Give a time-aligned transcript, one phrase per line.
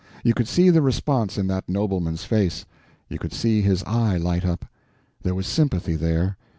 [0.23, 2.65] You could see the response in that nobleman's face;
[3.07, 4.65] you could see his eye light up;
[5.21, 6.37] there was sympathy there.